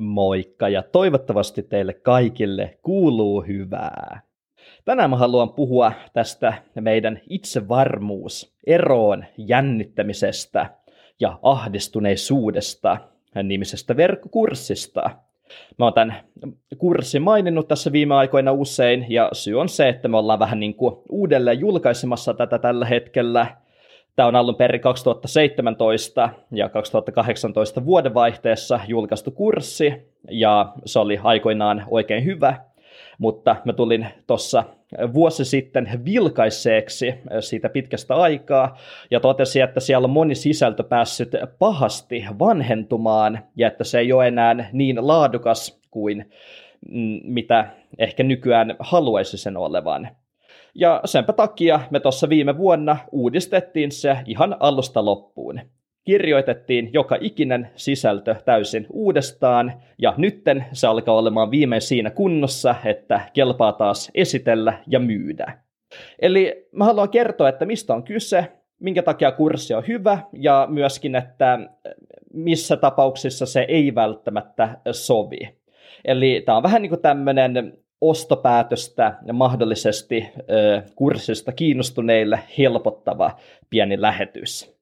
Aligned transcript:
Moikka 0.00 0.68
ja 0.68 0.82
toivottavasti 0.82 1.62
teille 1.62 1.92
kaikille 1.94 2.78
kuuluu 2.82 3.42
hyvää. 3.42 4.20
Tänään 4.84 5.10
mä 5.10 5.16
haluan 5.16 5.52
puhua 5.52 5.92
tästä 6.12 6.54
meidän 6.80 7.20
itsevarmuus, 7.30 8.56
eroon 8.66 9.24
jännittämisestä 9.38 10.70
ja 11.20 11.38
ahdistuneisuudesta 11.42 12.96
nimisestä 13.42 13.96
verkkokurssista. 13.96 15.10
Mä 15.78 15.84
oon 15.84 15.92
tämän 15.92 16.14
kurssin 16.78 17.22
maininnut 17.22 17.68
tässä 17.68 17.92
viime 17.92 18.14
aikoina 18.14 18.52
usein, 18.52 19.06
ja 19.08 19.28
syy 19.32 19.60
on 19.60 19.68
se, 19.68 19.88
että 19.88 20.08
me 20.08 20.16
ollaan 20.16 20.38
vähän 20.38 20.60
niin 20.60 20.74
kuin 20.74 20.96
uudelleen 21.10 21.60
julkaisemassa 21.60 22.34
tätä 22.34 22.58
tällä 22.58 22.86
hetkellä– 22.86 23.46
Tämä 24.16 24.28
on 24.28 24.36
alun 24.36 24.56
perin 24.56 24.80
2017 24.80 26.28
ja 26.52 26.68
2018 26.68 27.84
vuodenvaihteessa 27.84 28.80
julkaistu 28.88 29.30
kurssi, 29.30 29.94
ja 30.30 30.72
se 30.84 30.98
oli 30.98 31.20
aikoinaan 31.22 31.84
oikein 31.90 32.24
hyvä, 32.24 32.56
mutta 33.18 33.56
mä 33.64 33.72
tulin 33.72 34.06
tuossa 34.26 34.64
vuosi 35.14 35.44
sitten 35.44 35.88
vilkaiseeksi 36.04 37.14
siitä 37.40 37.68
pitkästä 37.68 38.14
aikaa, 38.14 38.78
ja 39.10 39.20
totesin, 39.20 39.62
että 39.62 39.80
siellä 39.80 40.04
on 40.06 40.10
moni 40.10 40.34
sisältö 40.34 40.82
päässyt 40.82 41.32
pahasti 41.58 42.24
vanhentumaan, 42.38 43.38
ja 43.56 43.68
että 43.68 43.84
se 43.84 43.98
ei 43.98 44.12
ole 44.12 44.28
enää 44.28 44.70
niin 44.72 45.06
laadukas 45.06 45.80
kuin 45.90 46.30
mm, 46.90 47.20
mitä 47.22 47.66
ehkä 47.98 48.22
nykyään 48.22 48.76
haluaisi 48.78 49.38
sen 49.38 49.56
olevan. 49.56 50.08
Ja 50.78 51.00
senpä 51.04 51.32
takia 51.32 51.80
me 51.90 52.00
tuossa 52.00 52.28
viime 52.28 52.58
vuonna 52.58 52.96
uudistettiin 53.12 53.92
se 53.92 54.16
ihan 54.26 54.56
alusta 54.60 55.04
loppuun. 55.04 55.60
Kirjoitettiin 56.04 56.90
joka 56.92 57.16
ikinen 57.20 57.70
sisältö 57.74 58.36
täysin 58.44 58.86
uudestaan, 58.90 59.72
ja 59.98 60.14
nytten 60.16 60.64
se 60.72 60.86
alkaa 60.86 61.14
olemaan 61.14 61.50
viimein 61.50 61.82
siinä 61.82 62.10
kunnossa, 62.10 62.74
että 62.84 63.20
kelpaa 63.32 63.72
taas 63.72 64.10
esitellä 64.14 64.78
ja 64.86 64.98
myydä. 64.98 65.58
Eli 66.18 66.68
mä 66.72 66.84
haluan 66.84 67.08
kertoa, 67.08 67.48
että 67.48 67.64
mistä 67.64 67.94
on 67.94 68.02
kyse, 68.02 68.52
minkä 68.80 69.02
takia 69.02 69.32
kurssi 69.32 69.74
on 69.74 69.84
hyvä, 69.88 70.18
ja 70.32 70.66
myöskin, 70.70 71.14
että 71.14 71.58
missä 72.32 72.76
tapauksissa 72.76 73.46
se 73.46 73.64
ei 73.68 73.94
välttämättä 73.94 74.78
sovi. 74.92 75.38
Eli 76.04 76.42
tämä 76.46 76.56
on 76.56 76.62
vähän 76.62 76.82
niin 76.82 76.90
kuin 76.90 77.02
tämmöinen 77.02 77.78
ostopäätöstä 78.00 79.14
ja 79.26 79.32
mahdollisesti 79.32 80.28
kurssista 80.94 81.52
kiinnostuneille 81.52 82.40
helpottava 82.58 83.36
pieni 83.70 84.00
lähetys. 84.00 84.76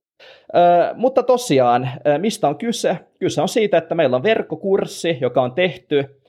Mutta 0.95 1.23
tosiaan, 1.23 1.91
mistä 2.19 2.49
on 2.49 2.59
kyse? 2.59 2.99
Kyse 3.19 3.43
on 3.43 3.49
siitä, 3.49 3.79
että 3.79 3.95
meillä 3.95 4.17
on 4.17 4.23
verkkokurssi, 4.23 5.19
joka 5.21 5.43
on 5.43 5.53
tehty 5.53 6.21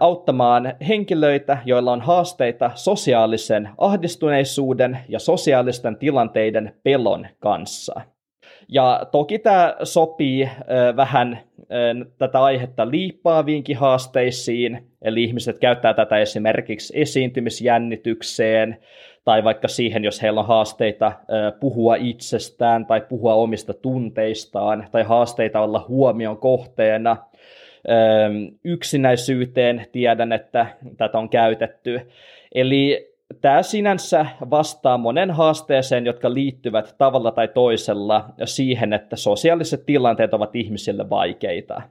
auttamaan 0.00 0.74
henkilöitä, 0.88 1.58
joilla 1.64 1.92
on 1.92 2.00
haasteita 2.00 2.70
sosiaalisen 2.74 3.68
ahdistuneisuuden 3.78 4.98
ja 5.08 5.18
sosiaalisten 5.18 5.96
tilanteiden 5.96 6.74
pelon 6.82 7.26
kanssa. 7.38 8.00
Ja 8.72 9.06
toki 9.12 9.38
tämä 9.38 9.76
sopii 9.82 10.44
äh, 10.44 10.52
vähän 10.96 11.32
äh, 11.32 12.06
tätä 12.18 12.42
aihetta 12.42 12.90
liippaaviinkin 12.90 13.76
haasteisiin, 13.76 14.86
eli 15.02 15.24
ihmiset 15.24 15.58
käyttää 15.58 15.94
tätä 15.94 16.18
esimerkiksi 16.18 17.00
esiintymisjännitykseen, 17.00 18.76
tai 19.24 19.44
vaikka 19.44 19.68
siihen, 19.68 20.04
jos 20.04 20.22
heillä 20.22 20.40
on 20.40 20.46
haasteita 20.46 21.12
puhua 21.60 21.94
itsestään 21.94 22.86
tai 22.86 23.00
puhua 23.00 23.34
omista 23.34 23.74
tunteistaan, 23.74 24.88
tai 24.92 25.02
haasteita 25.02 25.60
olla 25.60 25.84
huomion 25.88 26.38
kohteena. 26.38 27.16
Yksinäisyyteen 28.64 29.86
tiedän, 29.92 30.32
että 30.32 30.66
tätä 30.96 31.18
on 31.18 31.28
käytetty. 31.28 32.00
Eli 32.54 33.09
Tämä 33.40 33.62
sinänsä 33.62 34.26
vastaa 34.50 34.98
monen 34.98 35.30
haasteeseen, 35.30 36.06
jotka 36.06 36.34
liittyvät 36.34 36.94
tavalla 36.98 37.30
tai 37.30 37.48
toisella 37.48 38.24
siihen, 38.44 38.92
että 38.92 39.16
sosiaaliset 39.16 39.86
tilanteet 39.86 40.34
ovat 40.34 40.56
ihmisille 40.56 41.10
vaikeita. 41.10 41.82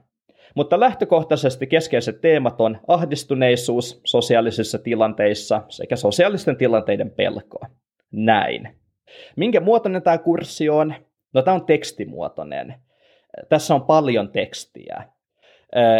Mutta 0.54 0.80
lähtökohtaisesti 0.80 1.66
keskeiset 1.66 2.20
teemat 2.20 2.60
on 2.60 2.78
ahdistuneisuus 2.88 4.00
sosiaalisissa 4.04 4.78
tilanteissa 4.78 5.62
sekä 5.68 5.96
sosiaalisten 5.96 6.56
tilanteiden 6.56 7.10
pelko. 7.10 7.58
Näin. 8.12 8.76
Minkä 9.36 9.60
muotoinen 9.60 10.02
tämä 10.02 10.18
kurssi 10.18 10.68
on? 10.68 10.94
No 11.34 11.42
tämä 11.42 11.54
on 11.54 11.66
tekstimuotoinen. 11.66 12.74
Tässä 13.48 13.74
on 13.74 13.82
paljon 13.82 14.28
tekstiä. 14.28 15.04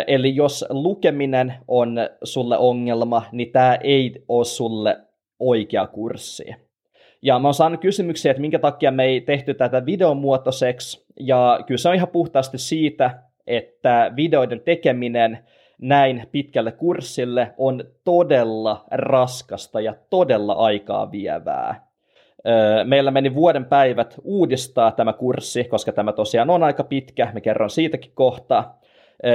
Eli 0.07 0.37
jos 0.37 0.65
lukeminen 0.69 1.55
on 1.69 1.97
sulle 2.25 2.59
ongelma, 2.59 3.23
niin 3.33 3.53
tämä 3.53 3.75
ei 3.75 4.25
ole 4.29 4.45
sulle 4.45 4.97
oikea 5.41 5.87
kurssi. 5.87 6.55
Ja 7.23 7.39
mä 7.39 7.49
oon 7.49 7.55
saanut 7.55 7.81
kysymyksiä, 7.81 8.31
että 8.31 8.41
minkä 8.41 8.59
takia 8.59 8.91
me 8.91 9.05
ei 9.05 9.21
tehty 9.21 9.55
tätä 9.55 9.87
videomuotoiseksi, 9.87 11.07
ja 11.21 11.61
kyllä 11.67 11.79
se 11.79 11.89
on 11.89 11.95
ihan 11.95 12.09
puhtaasti 12.09 12.59
siitä, 12.59 13.23
että 13.47 14.13
videoiden 14.17 14.61
tekeminen 14.61 15.39
näin 15.81 16.27
pitkälle 16.33 16.73
kurssille 16.73 17.55
on 17.59 17.85
todella 18.05 18.85
raskasta 18.91 19.81
ja 19.81 19.95
todella 20.11 20.53
aikaa 20.53 21.13
vievää. 21.13 21.87
Meillä 22.85 23.11
meni 23.11 23.35
vuoden 23.35 23.65
päivät 23.65 24.15
uudistaa 24.25 24.93
tämä 24.93 25.13
kurssi, 25.13 25.65
koska 25.65 25.93
tämä 25.93 26.13
tosiaan 26.13 26.51
on 26.51 26.63
aika 26.63 26.85
pitkä, 26.85 27.31
me 27.35 27.41
kerron 27.41 27.71
siitäkin 27.71 28.13
kohta. 28.15 28.65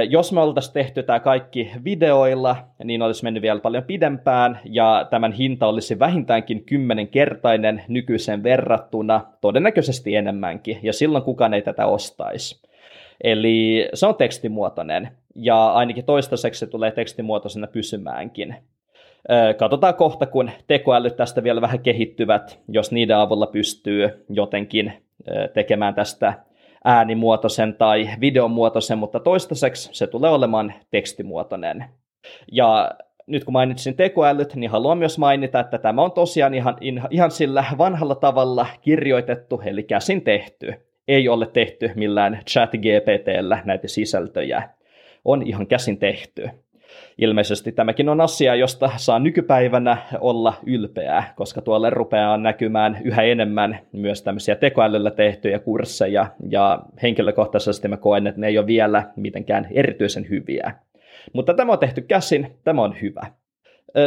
Jos 0.08 0.32
me 0.32 0.40
oltaisiin 0.40 0.74
tehty 0.74 1.02
tämä 1.02 1.20
kaikki 1.20 1.70
videoilla, 1.84 2.56
niin 2.84 3.02
olisi 3.02 3.24
mennyt 3.24 3.42
vielä 3.42 3.60
paljon 3.60 3.82
pidempään, 3.82 4.60
ja 4.64 5.06
tämän 5.10 5.32
hinta 5.32 5.66
olisi 5.66 5.98
vähintäänkin 5.98 6.64
kymmenenkertainen 6.64 7.82
nykyiseen 7.88 8.42
verrattuna, 8.42 9.20
todennäköisesti 9.40 10.16
enemmänkin, 10.16 10.78
ja 10.82 10.92
silloin 10.92 11.24
kukaan 11.24 11.54
ei 11.54 11.62
tätä 11.62 11.86
ostaisi. 11.86 12.66
Eli 13.24 13.88
se 13.94 14.06
on 14.06 14.14
tekstimuotoinen, 14.14 15.08
ja 15.34 15.66
ainakin 15.72 16.04
toistaiseksi 16.04 16.58
se 16.58 16.66
tulee 16.66 16.90
tekstimuotoisena 16.90 17.66
pysymäänkin. 17.66 18.56
Katsotaan 19.56 19.94
kohta, 19.94 20.26
kun 20.26 20.50
tekoälyt 20.66 21.16
tästä 21.16 21.42
vielä 21.42 21.60
vähän 21.60 21.80
kehittyvät, 21.80 22.58
jos 22.68 22.92
niiden 22.92 23.16
avulla 23.16 23.46
pystyy 23.46 24.24
jotenkin 24.28 24.92
tekemään 25.54 25.94
tästä 25.94 26.34
äänimuotoisen 26.86 27.74
tai 27.74 28.10
videomuotoisen, 28.20 28.98
mutta 28.98 29.20
toistaiseksi 29.20 29.88
se 29.92 30.06
tulee 30.06 30.30
olemaan 30.30 30.74
tekstimuotoinen. 30.90 31.84
Ja 32.52 32.90
nyt 33.26 33.44
kun 33.44 33.52
mainitsin 33.52 33.96
tekoälyt, 33.96 34.54
niin 34.54 34.70
haluan 34.70 34.98
myös 34.98 35.18
mainita, 35.18 35.60
että 35.60 35.78
tämä 35.78 36.02
on 36.02 36.12
tosiaan 36.12 36.54
ihan, 36.54 36.76
ihan 37.10 37.30
sillä 37.30 37.64
vanhalla 37.78 38.14
tavalla 38.14 38.66
kirjoitettu, 38.80 39.62
eli 39.64 39.82
käsin 39.82 40.22
tehty. 40.22 40.74
Ei 41.08 41.28
ole 41.28 41.46
tehty 41.46 41.90
millään 41.94 42.40
chat 42.50 42.70
GPTllä 42.70 43.62
näitä 43.64 43.88
sisältöjä. 43.88 44.68
On 45.24 45.42
ihan 45.42 45.66
käsin 45.66 45.98
tehty 45.98 46.50
ilmeisesti 47.18 47.72
tämäkin 47.72 48.08
on 48.08 48.20
asia, 48.20 48.54
josta 48.54 48.90
saa 48.96 49.18
nykypäivänä 49.18 49.96
olla 50.20 50.54
ylpeää, 50.66 51.32
koska 51.36 51.60
tuolle 51.60 51.90
rupeaa 51.90 52.36
näkymään 52.36 52.98
yhä 53.04 53.22
enemmän 53.22 53.78
myös 53.92 54.22
tämmöisiä 54.22 54.56
tekoälyllä 54.56 55.10
tehtyjä 55.10 55.58
kursseja, 55.58 56.26
ja 56.50 56.82
henkilökohtaisesti 57.02 57.88
mä 57.88 57.96
koen, 57.96 58.26
että 58.26 58.40
ne 58.40 58.46
ei 58.46 58.58
ole 58.58 58.66
vielä 58.66 59.02
mitenkään 59.16 59.68
erityisen 59.70 60.26
hyviä. 60.30 60.72
Mutta 61.32 61.54
tämä 61.54 61.72
on 61.72 61.78
tehty 61.78 62.00
käsin, 62.00 62.56
tämä 62.64 62.82
on 62.82 62.94
hyvä. 63.02 63.26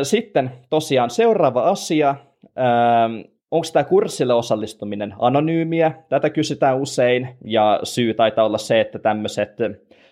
Sitten 0.04 0.52
tosiaan 0.70 1.10
seuraava 1.10 1.62
asia, 1.62 2.16
onko 3.52 3.68
tämä 3.74 3.84
kurssille 3.84 4.34
osallistuminen 4.34 5.14
anonyymiä? 5.20 5.92
Tätä 6.10 6.30
kysytään 6.30 6.78
usein, 6.78 7.30
ja 7.46 7.80
syy 7.84 8.14
taitaa 8.14 8.46
olla 8.46 8.58
se, 8.58 8.82
että 8.82 9.00
tämmöiset 9.00 9.58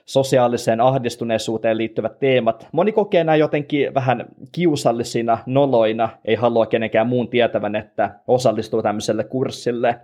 sosiaaliseen 0.06 0.82
ahdistuneisuuteen 0.82 1.78
liittyvät 1.78 2.20
teemat. 2.20 2.68
Moni 2.72 2.92
kokee 2.92 3.24
nämä 3.24 3.36
jotenkin 3.36 3.94
vähän 3.94 4.26
kiusallisina, 4.52 5.38
noloina, 5.46 6.10
ei 6.26 6.36
halua 6.36 6.66
kenenkään 6.66 7.08
muun 7.08 7.30
tietävän, 7.30 7.76
että 7.76 8.12
osallistuu 8.28 8.82
tämmöiselle 8.82 9.24
kurssille. 9.24 9.96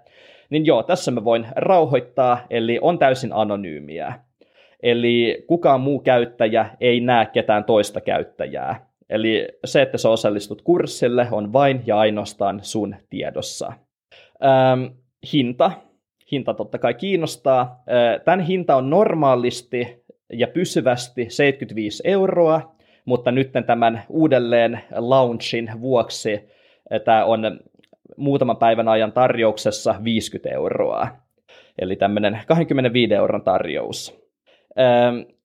Niin 0.50 0.66
joo, 0.66 0.84
tässä 0.84 1.12
mä 1.12 1.24
voin 1.24 1.48
rauhoittaa, 1.56 2.40
eli 2.50 2.80
on 2.82 3.00
täysin 3.00 3.34
anonyymiä. 3.34 4.14
Eli 4.84 5.44
kukaan 5.48 5.82
muu 5.82 6.00
käyttäjä 6.00 6.70
ei 6.82 7.00
näe 7.00 7.26
ketään 7.26 7.64
toista 7.64 8.02
käyttäjää. 8.02 8.93
Eli 9.10 9.48
se, 9.66 9.82
että 9.82 9.98
sä 9.98 10.10
osallistut 10.10 10.62
kurssille, 10.62 11.28
on 11.32 11.54
vain 11.54 11.84
ja 11.86 12.00
ainoastaan 12.00 12.60
sun 12.64 12.96
tiedossa. 13.10 13.74
Ähm, 14.44 14.84
hinta 15.34 15.72
hinta 16.34 16.54
totta 16.54 16.78
kai 16.78 16.94
kiinnostaa. 16.94 17.84
Tämän 18.26 18.40
hinta 18.40 18.76
on 18.76 18.90
normaalisti 18.90 20.04
ja 20.34 20.48
pysyvästi 20.48 21.26
75 21.30 22.04
euroa, 22.06 22.76
mutta 23.06 23.32
nyt 23.32 23.52
tämän 23.66 24.04
uudelleen 24.10 24.80
launchin 24.96 25.72
vuoksi 25.82 26.50
tämä 27.06 27.26
on 27.26 27.60
muutaman 28.18 28.58
päivän 28.58 28.88
ajan 28.88 29.12
tarjouksessa 29.12 29.96
50 30.04 30.50
euroa. 30.50 31.08
Eli 31.80 31.96
tämmöinen 31.96 32.40
25 32.48 33.14
euron 33.14 33.42
tarjous. 33.42 34.23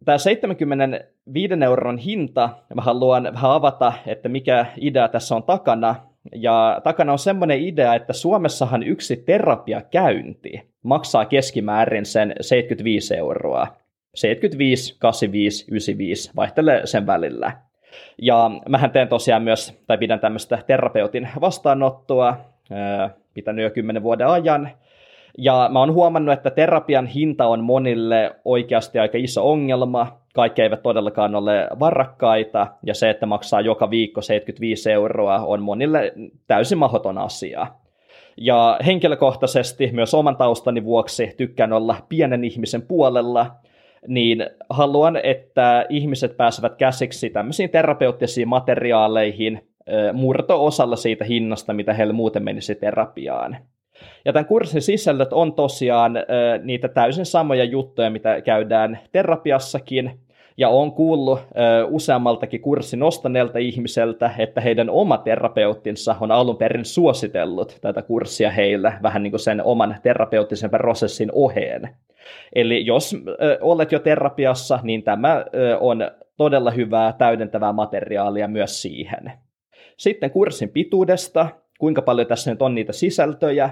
Tämä 0.05 0.19
75 0.19 1.55
euron 1.65 1.99
hinta, 1.99 2.51
mä 2.75 2.83
haluan 2.83 3.25
vähän 3.25 3.51
avata, 3.51 3.93
että 4.07 4.29
mikä 4.29 4.67
idea 4.81 5.09
tässä 5.09 5.37
on 5.37 5.43
takana. 5.43 5.95
Ja 6.35 6.81
takana 6.85 7.13
on 7.13 7.19
semmoinen 7.19 7.61
idea, 7.61 7.95
että 7.95 8.13
Suomessahan 8.13 8.83
yksi 8.83 9.17
terapiakäynti 9.17 10.69
maksaa 10.83 11.25
keskimäärin 11.25 12.07
sen 12.07 12.33
75 12.41 13.17
euroa. 13.17 13.67
75, 14.15 14.97
85, 14.99 15.65
95, 15.69 16.31
vaihtelee 16.37 16.87
sen 16.87 17.07
välillä. 17.07 17.53
Ja 18.23 18.51
mähän 18.69 18.91
teen 18.91 19.09
tosiaan 19.09 19.43
myös, 19.43 19.79
tai 19.87 19.99
pidän 19.99 20.21
tämmöistä 20.21 20.59
terapeutin 20.67 21.29
vastaanottoa, 21.41 22.37
pitänyt 23.35 23.63
jo 23.63 23.71
kymmenen 23.71 24.03
vuoden 24.03 24.27
ajan, 24.27 24.71
ja 25.41 25.69
mä 25.73 25.81
oon 25.81 25.93
huomannut, 25.93 26.33
että 26.33 26.51
terapian 26.51 27.07
hinta 27.07 27.47
on 27.47 27.65
monille 27.65 28.37
oikeasti 28.45 28.99
aika 28.99 29.19
iso 29.19 29.51
ongelma. 29.51 30.19
Kaikki 30.35 30.63
eivät 30.63 30.83
todellakaan 30.83 31.35
ole 31.35 31.69
varakkaita, 31.81 32.67
ja 32.83 32.95
se, 32.95 33.11
että 33.11 33.27
maksaa 33.27 33.61
joka 33.61 33.91
viikko 33.91 34.23
75 34.23 34.93
euroa, 34.93 35.39
on 35.39 35.63
monille 35.63 36.13
täysin 36.47 36.79
mahdoton 36.79 37.19
asia. 37.19 37.67
Ja 38.37 38.79
henkilökohtaisesti 38.87 39.91
myös 39.93 40.15
oman 40.15 40.37
taustani 40.37 40.85
vuoksi 40.85 41.35
tykkään 41.37 41.73
olla 41.73 41.97
pienen 42.09 42.45
ihmisen 42.45 42.83
puolella, 42.83 43.47
niin 44.07 44.47
haluan, 44.71 45.17
että 45.23 45.87
ihmiset 45.89 46.37
pääsevät 46.37 46.77
käsiksi 46.77 47.31
tämmöisiin 47.31 47.71
terapeuttisiin 47.71 48.49
materiaaleihin 48.49 49.69
murto-osalla 50.13 50.97
siitä 50.97 51.25
hinnasta, 51.25 51.73
mitä 51.73 51.95
heille 51.95 52.13
muuten 52.13 52.45
menisi 52.45 52.75
terapiaan. 52.75 53.57
Ja 54.25 54.33
tämän 54.33 54.47
kurssin 54.47 54.83
sisällöt 54.83 55.33
on 55.33 55.53
tosiaan 55.53 56.17
ö, 56.17 56.23
niitä 56.63 56.89
täysin 56.89 57.27
samoja 57.27 57.65
juttuja, 57.65 58.11
mitä 58.11 58.41
käydään 58.41 58.99
terapiassakin, 59.13 60.21
ja 60.57 60.69
on 60.69 60.93
kuullut 60.93 61.39
ö, 61.39 61.87
useammaltakin 61.87 62.61
kurssin 62.61 63.03
ostaneelta 63.03 63.59
ihmiseltä, 63.59 64.31
että 64.39 64.61
heidän 64.61 64.91
oma 64.91 65.19
terapeuttinsa 65.19 66.17
on 66.21 66.31
alun 66.31 66.57
perin 66.57 66.85
suositellut 66.85 67.79
tätä 67.81 68.03
kurssia 68.03 68.51
heille 68.51 68.93
vähän 69.03 69.23
niin 69.23 69.31
kuin 69.31 69.41
sen 69.41 69.65
oman 69.65 69.97
terapeuttisen 70.03 70.71
prosessin 70.71 71.31
oheen. 71.33 71.89
Eli 72.55 72.87
jos 72.87 73.17
ö, 73.29 73.59
olet 73.61 73.93
jo 73.93 73.99
terapiassa, 73.99 74.79
niin 74.83 75.03
tämä 75.03 75.45
ö, 75.55 75.79
on 75.79 76.11
todella 76.37 76.71
hyvää 76.71 77.13
täydentävää 77.13 77.73
materiaalia 77.73 78.49
myös 78.49 78.83
siihen. 78.83 79.33
Sitten 79.97 80.31
kurssin 80.31 80.69
pituudesta, 80.69 81.49
kuinka 81.79 82.03
paljon 82.03 82.27
tässä 82.27 82.51
nyt 82.51 82.63
on 82.63 82.75
niitä 82.75 82.93
sisältöjä, 82.93 83.71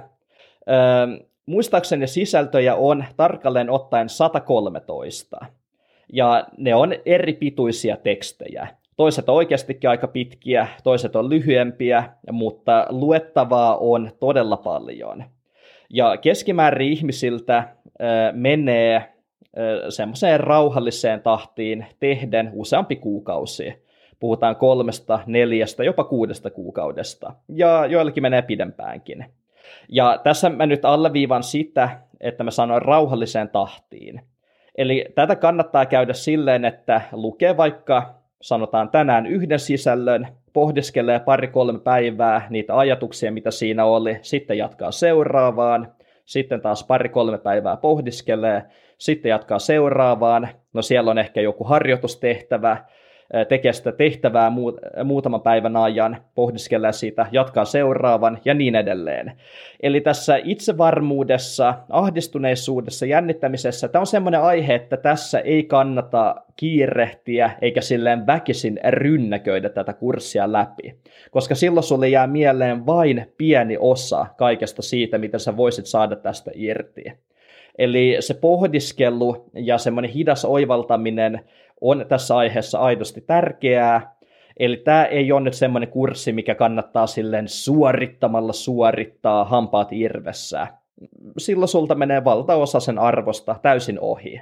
muistaakseni 1.46 2.06
sisältöjä 2.06 2.74
on 2.74 3.04
tarkalleen 3.16 3.70
ottaen 3.70 4.08
113. 4.08 5.38
Ja 6.12 6.46
ne 6.56 6.74
on 6.74 6.94
eri 7.06 7.32
pituisia 7.32 7.96
tekstejä. 7.96 8.68
Toiset 8.96 9.28
on 9.28 9.34
oikeastikin 9.34 9.90
aika 9.90 10.08
pitkiä, 10.08 10.68
toiset 10.84 11.16
on 11.16 11.30
lyhyempiä, 11.30 12.04
mutta 12.32 12.86
luettavaa 12.90 13.76
on 13.76 14.10
todella 14.20 14.56
paljon. 14.56 15.24
Ja 15.90 16.16
keskimäärin 16.16 16.92
ihmisiltä 16.92 17.56
äh, 17.58 17.68
menee 18.32 18.96
äh, 18.96 19.04
semmoiseen 19.88 20.40
rauhalliseen 20.40 21.22
tahtiin 21.22 21.86
tehden 22.00 22.50
useampi 22.54 22.96
kuukausi. 22.96 23.86
Puhutaan 24.20 24.56
kolmesta, 24.56 25.20
neljästä, 25.26 25.84
jopa 25.84 26.04
kuudesta 26.04 26.50
kuukaudesta. 26.50 27.32
Ja 27.48 27.86
joillakin 27.86 28.22
menee 28.22 28.42
pidempäänkin. 28.42 29.24
Ja 29.88 30.20
tässä 30.22 30.50
mä 30.50 30.66
nyt 30.66 30.84
alleviivan 30.84 31.42
sitä, 31.42 31.88
että 32.20 32.44
mä 32.44 32.50
sanoin 32.50 32.82
rauhalliseen 32.82 33.48
tahtiin. 33.48 34.20
Eli 34.78 35.04
tätä 35.14 35.36
kannattaa 35.36 35.86
käydä 35.86 36.12
silleen, 36.12 36.64
että 36.64 37.00
lukee 37.12 37.56
vaikka 37.56 38.14
sanotaan 38.42 38.90
tänään 38.90 39.26
yhden 39.26 39.58
sisällön, 39.58 40.28
pohdiskelee 40.52 41.20
pari-kolme 41.20 41.78
päivää 41.78 42.46
niitä 42.50 42.78
ajatuksia, 42.78 43.32
mitä 43.32 43.50
siinä 43.50 43.84
oli, 43.84 44.18
sitten 44.22 44.58
jatkaa 44.58 44.90
seuraavaan, 44.90 45.92
sitten 46.24 46.60
taas 46.60 46.84
pari-kolme 46.84 47.38
päivää 47.38 47.76
pohdiskelee, 47.76 48.62
sitten 48.98 49.30
jatkaa 49.30 49.58
seuraavaan, 49.58 50.48
no 50.72 50.82
siellä 50.82 51.10
on 51.10 51.18
ehkä 51.18 51.40
joku 51.40 51.64
harjoitustehtävä, 51.64 52.84
tekee 53.48 53.72
sitä 53.72 53.92
tehtävää 53.92 54.52
muutaman 55.04 55.42
päivän 55.42 55.76
ajan, 55.76 56.16
pohdiskelee 56.34 56.92
siitä, 56.92 57.26
jatkaa 57.32 57.64
seuraavan 57.64 58.38
ja 58.44 58.54
niin 58.54 58.74
edelleen. 58.74 59.32
Eli 59.82 60.00
tässä 60.00 60.36
itsevarmuudessa, 60.44 61.74
ahdistuneisuudessa, 61.90 63.06
jännittämisessä, 63.06 63.88
tämä 63.88 64.00
on 64.00 64.06
semmoinen 64.06 64.40
aihe, 64.40 64.74
että 64.74 64.96
tässä 64.96 65.40
ei 65.40 65.64
kannata 65.64 66.34
kiirehtiä 66.56 67.50
eikä 67.60 67.80
silleen 67.80 68.26
väkisin 68.26 68.80
rynnäköidä 68.88 69.68
tätä 69.68 69.92
kurssia 69.92 70.52
läpi, 70.52 70.94
koska 71.30 71.54
silloin 71.54 71.84
sulle 71.84 72.08
jää 72.08 72.26
mieleen 72.26 72.86
vain 72.86 73.32
pieni 73.38 73.76
osa 73.80 74.26
kaikesta 74.36 74.82
siitä, 74.82 75.18
mitä 75.18 75.38
sä 75.38 75.56
voisit 75.56 75.86
saada 75.86 76.16
tästä 76.16 76.50
irti. 76.54 77.04
Eli 77.78 78.16
se 78.20 78.34
pohdiskelu 78.34 79.50
ja 79.54 79.78
semmoinen 79.78 80.10
hidas 80.10 80.44
oivaltaminen 80.44 81.40
on 81.80 82.06
tässä 82.08 82.36
aiheessa 82.36 82.78
aidosti 82.78 83.20
tärkeää. 83.20 84.16
Eli 84.56 84.76
tämä 84.76 85.04
ei 85.04 85.32
ole 85.32 85.40
nyt 85.40 85.54
semmoinen 85.54 85.90
kurssi, 85.90 86.32
mikä 86.32 86.54
kannattaa 86.54 87.06
silleen 87.06 87.48
suorittamalla 87.48 88.52
suorittaa 88.52 89.44
hampaat 89.44 89.88
irvessä. 89.92 90.66
Silloin 91.38 91.68
sulta 91.68 91.94
menee 91.94 92.24
valtaosa 92.24 92.80
sen 92.80 92.98
arvosta 92.98 93.56
täysin 93.62 94.00
ohi. 94.00 94.40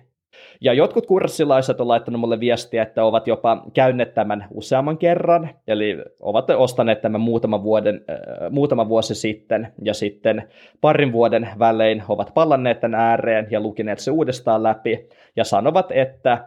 Ja 0.61 0.73
jotkut 0.73 1.07
kurssilaiset 1.07 1.81
on 1.81 1.89
laittanut 1.89 2.21
mulle 2.21 2.41
viestiä, 2.41 2.83
että 2.83 3.05
ovat 3.05 3.27
jopa 3.27 3.65
käyneet 3.75 4.15
tämän 4.15 4.47
useamman 4.51 4.99
kerran, 4.99 5.51
eli 5.69 5.99
ovat 6.21 6.51
ostaneet 6.51 7.01
tämän 7.01 7.21
muutaman, 7.21 7.63
vuoden, 7.63 8.05
äh, 8.11 8.51
muutama 8.51 8.89
vuosi 8.89 9.15
sitten, 9.15 9.73
ja 9.83 9.95
sitten 9.95 10.49
parin 10.81 11.13
vuoden 11.13 11.49
välein 11.59 12.03
ovat 12.09 12.31
palanneet 12.35 12.81
tämän 12.81 13.01
ääreen 13.01 13.47
ja 13.51 13.61
lukineet 13.61 13.99
se 13.99 14.11
uudestaan 14.11 14.63
läpi, 14.63 15.09
ja 15.37 15.45
sanovat, 15.45 15.93
että 15.93 16.45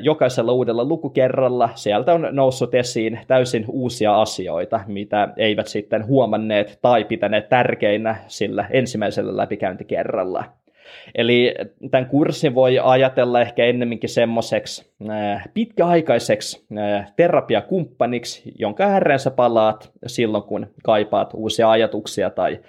jokaisella 0.00 0.52
uudella 0.52 0.84
lukukerralla 0.84 1.68
sieltä 1.74 2.14
on 2.14 2.28
noussut 2.30 2.74
esiin 2.74 3.20
täysin 3.26 3.64
uusia 3.68 4.20
asioita, 4.20 4.80
mitä 4.86 5.28
eivät 5.36 5.66
sitten 5.66 6.06
huomanneet 6.06 6.78
tai 6.82 7.04
pitäneet 7.04 7.48
tärkeinä 7.48 8.16
sillä 8.26 8.66
ensimmäisellä 8.70 9.36
läpikäyntikerralla. 9.36 10.44
Eli 11.14 11.54
tämän 11.90 12.06
kurssin 12.06 12.54
voi 12.54 12.78
ajatella 12.82 13.40
ehkä 13.40 13.64
ennemminkin 13.64 14.10
semmoiseksi 14.10 14.92
pitkäaikaiseksi 15.54 16.66
terapiakumppaniksi, 17.16 18.52
jonka 18.58 18.84
ääreen 18.84 19.18
sä 19.18 19.30
palaat 19.30 19.92
silloin, 20.06 20.44
kun 20.44 20.66
kaipaat 20.82 21.30
uusia 21.34 21.70
ajatuksia 21.70 22.30
tai 22.30 22.60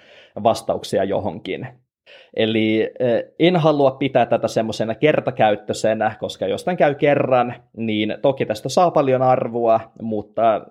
vastauksia 0.42 1.04
johonkin. 1.04 1.68
Eli 2.36 2.90
en 3.38 3.56
halua 3.56 3.90
pitää 3.90 4.26
tätä 4.26 4.48
semmoisena 4.48 4.94
kertakäyttöisenä, 4.94 6.16
koska 6.20 6.46
jos 6.46 6.64
tämän 6.64 6.76
käy 6.76 6.94
kerran, 6.94 7.54
niin 7.76 8.18
toki 8.22 8.46
tästä 8.46 8.68
saa 8.68 8.90
paljon 8.90 9.22
arvoa, 9.22 9.80
mutta 10.02 10.66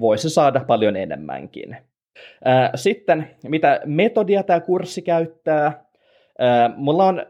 voisi 0.00 0.30
saada 0.30 0.60
paljon 0.66 0.96
enemmänkin. 0.96 1.76
Sitten, 2.74 3.30
mitä 3.48 3.80
metodia 3.84 4.42
tämä 4.42 4.60
kurssi 4.60 5.02
käyttää? 5.02 5.84
Mulla 6.76 7.04
on 7.04 7.26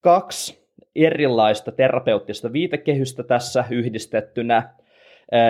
kaksi 0.00 0.60
erilaista 0.96 1.72
terapeuttista 1.72 2.52
viitekehystä 2.52 3.22
tässä 3.22 3.64
yhdistettynä. 3.70 4.74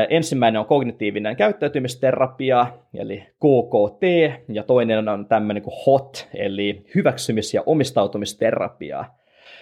Ensimmäinen 0.08 0.60
on 0.60 0.66
kognitiivinen 0.66 1.36
käyttäytymisterapia, 1.36 2.66
eli 2.94 3.18
KKT, 3.18 4.02
ja 4.48 4.62
toinen 4.62 5.08
on 5.08 5.26
tämmöinen 5.26 5.62
kuin 5.62 5.74
HOT, 5.86 6.28
eli 6.34 6.84
hyväksymis- 6.94 7.54
ja 7.54 7.62
omistautumisterapia. 7.66 9.04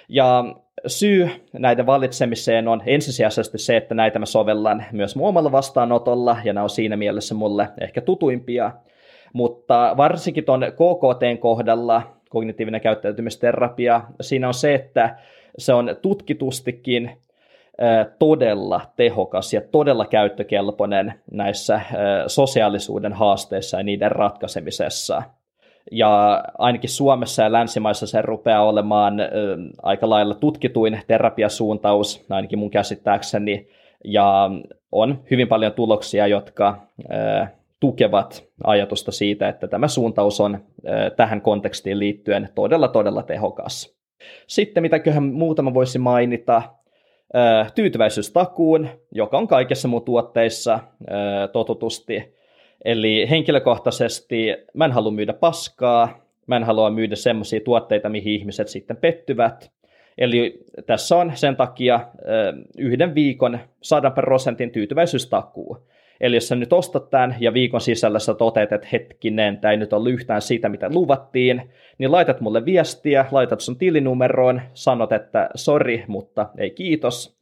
Ja 0.09 0.45
syy 0.87 1.29
näiden 1.53 1.87
valitsemiseen 1.87 2.69
on 2.69 2.83
ensisijaisesti 2.87 3.59
se, 3.59 3.77
että 3.77 3.95
näitä 3.95 4.19
mä 4.19 4.27
sovellan 4.27 4.85
myös 4.93 5.17
mun 5.17 5.29
omalla 5.29 5.53
vastaanotolla, 5.53 6.37
ja 6.45 6.53
nämä 6.53 6.65
on 6.65 6.71
siinä 6.71 6.97
mielessä 6.97 7.35
mulle 7.35 7.69
ehkä 7.81 8.01
tutuimpia. 8.01 8.73
Mutta 9.33 9.95
varsinkin 9.97 10.45
tuon 10.45 10.61
KKTn 10.61 11.39
kohdalla, 11.39 12.03
kognitiivinen 12.29 12.81
käyttäytymisterapia, 12.81 14.01
siinä 14.21 14.49
on 14.49 14.55
se, 14.55 14.75
että 14.75 15.17
se 15.59 15.73
on 15.75 15.97
tutkitustikin 16.03 17.11
todella 18.19 18.81
tehokas 18.97 19.53
ja 19.53 19.61
todella 19.61 20.07
käyttökelpoinen 20.07 21.15
näissä 21.31 21.81
sosiaalisuuden 22.27 23.13
haasteissa 23.13 23.77
ja 23.77 23.83
niiden 23.83 24.13
ratkaisemisessa. 24.13 25.23
Ja 25.93 26.45
ainakin 26.59 26.91
Suomessa 26.91 27.43
ja 27.43 27.53
länsimaissa 27.53 28.07
se 28.07 28.23
rupeaa 28.23 28.65
olemaan 28.65 29.15
aika 29.83 30.11
lailla 30.11 30.35
tutkituin 30.35 31.01
terapiasuuntaus, 31.07 32.27
ainakin 32.31 32.59
mun 32.59 32.71
käsittääkseni, 32.71 33.69
ja 34.05 34.51
on 34.93 35.23
hyvin 35.31 35.49
paljon 35.49 35.73
tuloksia, 35.73 36.27
jotka 36.27 36.79
tukevat 37.81 38.45
ajatusta 38.65 39.13
siitä, 39.13 39.49
että 39.49 39.69
tämä 39.69 39.89
suuntaus 39.89 40.41
on 40.41 40.59
tähän 41.17 41.41
kontekstiin 41.41 41.99
liittyen 41.99 42.49
todella, 42.55 42.89
todella 42.89 43.23
tehokas. 43.23 43.99
Sitten 44.47 44.83
mitäköhän 44.83 45.25
muutama 45.25 45.75
voisi 45.75 45.99
mainita, 45.99 46.63
tyytyväisyystakuun, 47.75 48.89
joka 49.13 49.39
on 49.39 49.49
kaikessa 49.49 49.89
mun 49.89 50.05
tuotteissa 50.05 50.79
totutusti. 51.53 52.35
Eli 52.85 53.31
henkilökohtaisesti 53.31 54.57
mä 54.75 54.85
en 54.85 54.93
halua 54.93 55.11
myydä 55.11 55.33
paskaa, 55.33 56.19
mä 56.47 56.57
en 56.57 56.65
halua 56.65 56.91
myydä 56.91 57.17
semmoisia 57.17 57.61
tuotteita, 57.61 58.09
mihin 58.09 58.33
ihmiset 58.33 58.69
sitten 58.69 58.97
pettyvät. 58.97 59.71
Eli 60.19 60.65
tässä 60.87 61.17
on 61.17 61.33
sen 61.35 61.57
takia 61.57 62.01
yhden 62.79 63.15
viikon 63.15 63.59
100 63.83 64.11
prosentin 64.11 64.71
tyytyväisyystakuu. 64.71 65.79
Eli 66.21 66.37
jos 66.37 66.49
sä 66.49 66.55
nyt 66.55 66.73
ostat 66.73 67.11
tämän 67.11 67.37
ja 67.41 67.55
viikon 67.55 67.81
sisällä 67.81 68.19
sä 68.19 68.35
toteat, 68.35 68.73
että 68.73 68.89
hetkinen, 68.93 69.59
tämä 69.59 69.73
ei 69.73 69.77
nyt 69.77 69.93
ole 69.93 70.11
yhtään 70.11 70.43
siitä, 70.43 70.69
mitä 70.69 70.89
luvattiin, 70.93 71.73
niin 71.99 72.13
laitat 72.13 72.41
mulle 72.41 72.65
viestiä, 72.65 73.27
laitat 73.31 73.61
sun 73.61 73.79
tilinumeroon, 73.79 74.61
sanot, 74.75 75.13
että 75.13 75.51
sori, 75.55 76.05
mutta 76.09 76.49
ei 76.59 76.71
kiitos, 76.71 77.39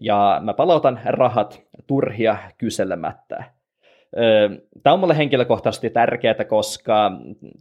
ja 0.00 0.40
mä 0.44 0.54
palautan 0.54 1.00
rahat 1.04 1.62
turhia 1.86 2.36
kyselemättä. 2.58 3.44
Tämä 4.82 4.94
on 4.94 5.00
mulle 5.00 5.16
henkilökohtaisesti 5.16 5.90
tärkeää, 5.90 6.44
koska 6.48 7.10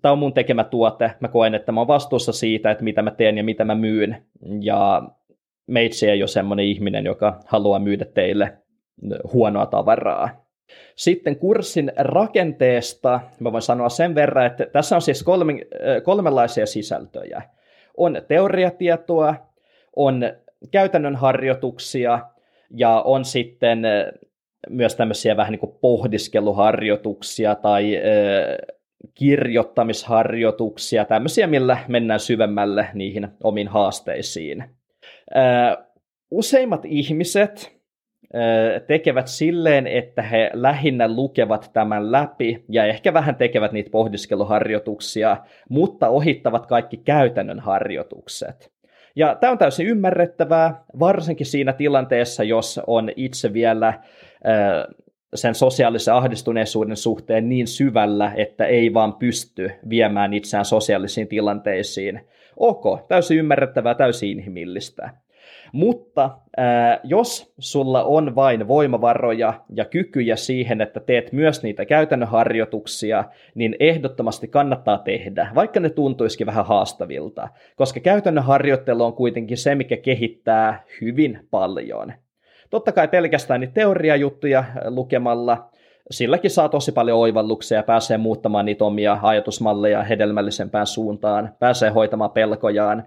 tämä 0.02 0.12
on 0.12 0.20
mun 0.20 0.34
tekemä 0.34 0.64
tuote. 0.64 1.12
Mä 1.20 1.28
koen, 1.28 1.56
että 1.56 1.72
mä 1.72 1.80
oon 1.80 1.88
vastuussa 1.88 2.32
siitä, 2.32 2.72
että 2.72 2.84
mitä 2.84 3.02
mä 3.02 3.12
teen 3.12 3.38
ja 3.38 3.44
mitä 3.44 3.66
mä 3.66 3.76
myyn. 3.76 4.24
Ja 4.62 5.02
meitsi 5.68 6.10
ei 6.10 6.22
ole 6.22 6.28
semmoinen 6.28 6.66
ihminen, 6.66 7.06
joka 7.06 7.40
haluaa 7.46 7.80
myydä 7.80 8.06
teille 8.06 8.58
huonoa 9.34 9.66
tavaraa. 9.66 10.47
Sitten 10.96 11.36
kurssin 11.36 11.92
rakenteesta 11.98 13.20
mä 13.40 13.52
voin 13.52 13.62
sanoa 13.62 13.90
sen 13.90 14.16
verran, 14.16 14.46
että 14.46 14.66
tässä 14.66 14.96
on 14.96 15.02
siis 15.02 15.24
kolme, 15.24 15.54
kolmenlaisia 16.04 16.66
sisältöjä. 16.66 17.42
On 17.98 18.22
teoriatietoa, 18.28 19.36
on 19.96 20.24
käytännön 20.72 21.16
harjoituksia 21.16 22.20
ja 22.76 23.02
on 23.02 23.26
sitten 23.26 23.82
myös 24.70 24.96
tämmöisiä 24.96 25.38
vähän 25.38 25.52
niin 25.52 25.60
kuin 25.60 25.76
pohdiskeluharjoituksia 25.82 27.56
tai 27.56 28.02
kirjoittamisharjoituksia, 29.14 31.06
tämmöisiä, 31.06 31.48
millä 31.48 31.78
mennään 31.88 32.20
syvemmälle 32.20 32.88
niihin 32.94 33.28
omiin 33.44 33.68
haasteisiin. 33.68 34.64
Useimmat 36.32 36.86
ihmiset 36.86 37.77
tekevät 38.88 39.28
silleen, 39.28 39.88
että 39.88 40.22
he 40.22 40.52
lähinnä 40.54 41.08
lukevat 41.08 41.70
tämän 41.74 42.12
läpi 42.12 42.64
ja 42.70 42.86
ehkä 42.86 43.14
vähän 43.14 43.36
tekevät 43.36 43.72
niitä 43.72 43.90
pohdiskeluharjoituksia, 43.90 45.38
mutta 45.70 46.10
ohittavat 46.10 46.66
kaikki 46.66 46.98
käytännön 46.98 47.60
harjoitukset. 47.60 48.72
Ja 49.16 49.36
tämä 49.36 49.52
on 49.52 49.58
täysin 49.58 49.88
ymmärrettävää, 49.88 50.84
varsinkin 51.00 51.46
siinä 51.46 51.74
tilanteessa, 51.74 52.44
jos 52.44 52.82
on 52.88 53.12
itse 53.16 53.54
vielä 53.54 53.94
sen 55.36 55.56
sosiaalisen 55.56 56.14
ahdistuneisuuden 56.14 56.98
suhteen 56.98 57.50
niin 57.50 57.68
syvällä, 57.68 58.32
että 58.36 58.66
ei 58.66 58.94
vaan 58.94 59.14
pysty 59.14 59.72
viemään 59.90 60.34
itseään 60.34 60.66
sosiaalisiin 60.66 61.28
tilanteisiin. 61.28 62.22
Ok, 62.58 63.08
täysin 63.08 63.38
ymmärrettävää, 63.38 63.96
täysin 63.96 64.30
inhimillistä. 64.30 65.10
Mutta 65.72 66.38
ää, 66.58 67.00
jos 67.04 67.54
sulla 67.60 68.04
on 68.04 68.36
vain 68.36 68.68
voimavaroja 68.68 69.54
ja 69.76 69.86
kykyjä 69.86 70.36
siihen, 70.36 70.82
että 70.82 71.00
teet 71.00 71.32
myös 71.32 71.64
niitä 71.64 71.86
käytännön 71.86 72.30
harjoituksia, 72.30 73.24
niin 73.56 73.76
ehdottomasti 73.80 74.48
kannattaa 74.48 74.98
tehdä, 74.98 75.52
vaikka 75.56 75.80
ne 75.80 75.90
tuntuisikin 75.90 76.48
vähän 76.48 76.66
haastavilta, 76.66 77.48
koska 77.76 78.00
käytännön 78.00 78.44
harjoittelu 78.44 79.04
on 79.04 79.14
kuitenkin 79.14 79.58
se, 79.58 79.76
mikä 79.76 79.98
kehittää 79.98 80.84
hyvin 81.02 81.40
paljon. 81.52 82.14
Totta 82.70 82.92
kai 82.92 83.08
pelkästään 83.08 83.60
niitä 83.60 83.74
teoriajuttuja 83.74 84.64
lukemalla, 84.86 85.70
silläkin 86.12 86.52
saa 86.52 86.70
tosi 86.70 86.92
paljon 86.92 87.20
oivalluksia 87.20 87.84
pääsee 87.84 88.18
muuttamaan 88.18 88.66
niitä 88.66 88.86
omia 88.86 89.18
ajatusmalleja 89.22 90.04
hedelmällisempään 90.04 90.88
suuntaan, 90.88 91.56
pääsee 91.60 91.90
hoitamaan 91.90 92.32
pelkojaan. 92.32 93.04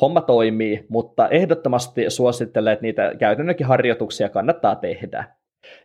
Homma 0.00 0.20
toimii, 0.20 0.86
mutta 0.88 1.28
ehdottomasti 1.28 2.10
suosittelen, 2.10 2.72
että 2.72 2.82
niitä 2.82 3.12
käytännönkin 3.18 3.66
harjoituksia 3.66 4.28
kannattaa 4.28 4.76
tehdä. 4.76 5.24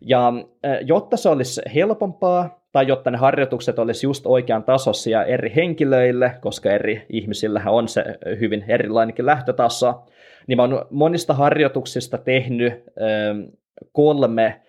Ja 0.02 0.34
jotta 0.82 1.18
se 1.18 1.30
olisi 1.30 1.62
helpompaa, 1.76 2.62
tai 2.72 2.88
jotta 2.88 3.12
ne 3.12 3.18
harjoitukset 3.18 3.80
olisi 3.80 4.08
just 4.08 4.26
oikean 4.26 4.64
tasoisia 4.64 5.24
eri 5.24 5.52
henkilöille, 5.56 6.32
koska 6.42 6.72
eri 6.72 7.06
ihmisillähän 7.10 7.74
on 7.74 7.88
se 7.88 8.04
hyvin 8.40 8.66
erilainenkin 8.68 9.26
lähtötaso, 9.26 10.04
niin 10.48 10.58
mä 10.58 10.64
oon 10.64 10.86
monista 10.90 11.34
harjoituksista 11.34 12.18
tehnyt 12.18 12.84
kolme 13.92 14.62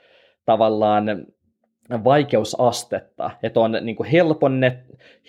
tavallaan 0.45 1.27
vaikeusastetta, 2.05 3.31
että 3.43 3.61
on 3.61 3.79
niin 3.81 3.97
kuin 3.97 4.09
helponnet, 4.09 4.75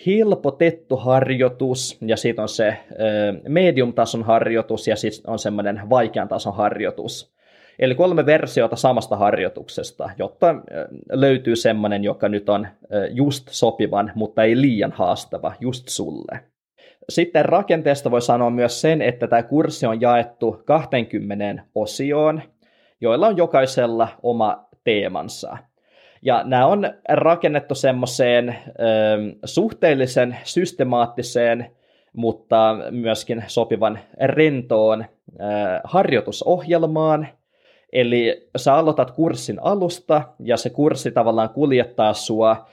helpotettu 0.06 0.96
harjoitus 0.96 1.98
ja 2.06 2.16
sitten 2.16 2.42
on 2.42 2.48
se 2.48 2.76
medium-tason 3.48 4.22
harjoitus 4.22 4.88
ja 4.88 4.96
sitten 4.96 5.30
on 5.30 5.38
semmoinen 5.38 5.90
vaikean 5.90 6.28
tason 6.28 6.56
harjoitus. 6.56 7.34
Eli 7.78 7.94
kolme 7.94 8.26
versiota 8.26 8.76
samasta 8.76 9.16
harjoituksesta, 9.16 10.10
jotta 10.18 10.54
löytyy 11.12 11.56
semmoinen, 11.56 12.04
joka 12.04 12.28
nyt 12.28 12.48
on 12.48 12.66
just 13.10 13.48
sopivan, 13.50 14.12
mutta 14.14 14.42
ei 14.42 14.60
liian 14.60 14.92
haastava 14.92 15.52
just 15.60 15.88
sulle. 15.88 16.40
Sitten 17.08 17.44
rakenteesta 17.44 18.10
voi 18.10 18.22
sanoa 18.22 18.50
myös 18.50 18.80
sen, 18.80 19.02
että 19.02 19.26
tämä 19.26 19.42
kurssi 19.42 19.86
on 19.86 20.00
jaettu 20.00 20.62
20 20.64 21.62
osioon, 21.74 22.42
joilla 23.00 23.26
on 23.26 23.36
jokaisella 23.36 24.08
oma 24.22 24.66
teemansa. 24.84 25.56
Ja 26.24 26.42
nämä 26.44 26.66
on 26.66 26.90
rakennettu 27.08 27.74
semmoiseen 27.74 28.56
suhteellisen 29.44 30.36
systemaattiseen, 30.44 31.70
mutta 32.12 32.76
myöskin 32.90 33.44
sopivan 33.46 33.98
rentoon 34.20 35.04
ö, 35.04 35.44
harjoitusohjelmaan. 35.84 37.28
Eli 37.92 38.48
sä 38.56 38.74
aloitat 38.74 39.10
kurssin 39.10 39.58
alusta 39.62 40.22
ja 40.40 40.56
se 40.56 40.70
kurssi 40.70 41.10
tavallaan 41.10 41.50
kuljettaa 41.50 42.12
sua 42.12 42.66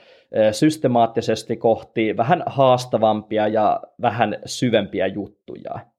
systemaattisesti 0.52 1.56
kohti 1.56 2.16
vähän 2.16 2.42
haastavampia 2.46 3.48
ja 3.48 3.80
vähän 4.02 4.36
syvempiä 4.46 5.06
juttuja 5.06 5.91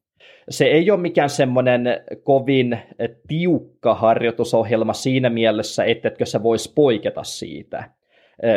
se 0.50 0.65
ei 0.65 0.92
ole 0.92 1.00
mikään 1.00 1.30
semmoinen 1.30 1.86
kovin 2.24 2.80
tiukka 3.27 3.96
harjoitusohjelma 3.96 4.94
siinä 4.94 5.30
mielessä, 5.30 5.84
ettetkö 5.84 6.25
sä 6.25 6.44
vois 6.44 6.74
poiketa 6.75 7.24
siitä. 7.24 7.84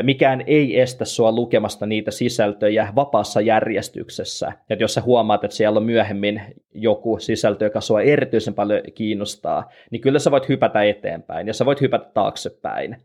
Mikään 0.02 0.44
ei 0.46 0.80
estä 0.80 1.04
sua 1.04 1.32
lukemasta 1.32 1.86
niitä 1.86 2.10
sisältöjä 2.10 2.88
vapaassa 2.96 3.40
järjestyksessä. 3.40 4.52
Et 4.70 4.80
jos 4.80 4.94
sä 4.94 5.00
huomaat, 5.00 5.44
että 5.44 5.56
siellä 5.56 5.76
on 5.76 5.86
myöhemmin 5.86 6.42
joku 6.74 7.18
sisältö, 7.18 7.64
joka 7.64 7.80
sua 7.80 8.02
erityisen 8.02 8.54
paljon 8.54 8.80
kiinnostaa, 8.94 9.70
niin 9.90 10.00
kyllä 10.00 10.18
sä 10.18 10.30
voit 10.30 10.48
hypätä 10.48 10.82
eteenpäin 10.82 11.46
ja 11.46 11.54
sä 11.54 11.66
voit 11.66 11.80
hypätä 11.80 12.10
taaksepäin. 12.14 12.96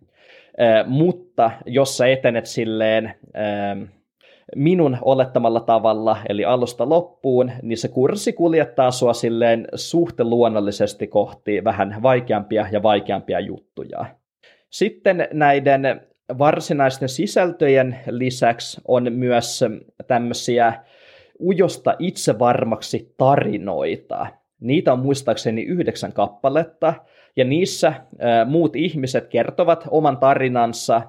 Mutta 0.86 1.51
jos 1.65 1.98
sä 1.98 2.08
etenet 2.08 2.46
silleen 2.46 3.13
minun 4.55 4.98
olettamalla 5.01 5.60
tavalla, 5.60 6.17
eli 6.29 6.46
alusta 6.46 6.89
loppuun, 6.89 7.51
niin 7.62 7.77
se 7.77 7.88
kurssi 7.88 8.34
kuljettaa 8.34 8.91
sua 8.91 9.13
silleen 9.13 9.67
suhte 9.75 10.24
luonnollisesti 10.24 11.08
kohti 11.08 11.63
vähän 11.63 11.96
vaikeampia 12.03 12.65
ja 12.72 12.84
vaikeampia 12.84 13.39
juttuja. 13.39 14.05
Sitten 14.70 15.27
näiden 15.34 16.01
varsinaisten 16.38 17.10
sisältöjen 17.10 18.00
lisäksi 18.10 18.81
on 18.88 19.13
myös 19.13 19.63
tämmöisiä 20.08 20.74
ujosta 21.39 21.96
itsevarmaksi 22.00 23.13
tarinoita. 23.17 24.27
Niitä 24.60 24.93
on 24.93 25.00
muistaakseni 25.00 25.62
yhdeksän 25.62 26.13
kappaletta, 26.13 26.93
ja 27.36 27.46
niissä 27.46 27.93
muut 28.46 28.75
ihmiset 28.75 29.27
kertovat 29.27 29.88
oman 29.91 30.17
tarinansa 30.17 31.01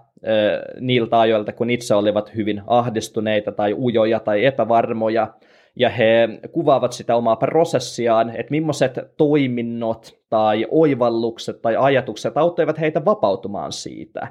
niiltä 0.81 1.21
ajoilta, 1.21 1.53
kun 1.53 1.71
itse 1.71 1.95
olivat 1.95 2.35
hyvin 2.35 2.63
ahdistuneita 2.67 3.53
tai 3.53 3.75
ujoja 3.75 4.21
tai 4.21 4.45
epävarmoja, 4.45 5.35
ja 5.77 5.89
he 5.89 6.29
kuvaavat 6.53 6.93
sitä 6.93 7.17
omaa 7.17 7.37
prosessiaan, 7.37 8.31
että 8.31 8.51
millaiset 8.51 8.99
toiminnot 9.17 10.19
tai 10.31 10.67
oivallukset 10.71 11.63
tai 11.63 11.77
ajatukset 11.77 12.37
auttoivat 12.37 12.81
heitä 12.81 13.05
vapautumaan 13.05 13.73
siitä. 13.73 14.29